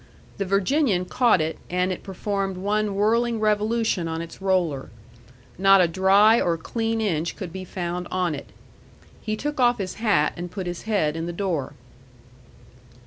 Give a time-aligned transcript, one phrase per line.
[0.39, 4.89] The Virginian caught it, and it performed one whirling revolution on its roller.
[5.59, 8.49] Not a dry or clean inch could be found on it.
[9.21, 11.73] He took off his hat, and put his head in the door.